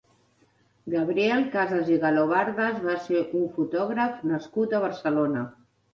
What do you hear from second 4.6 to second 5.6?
a Barcelona.